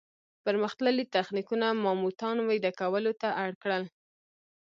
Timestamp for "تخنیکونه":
1.15-1.67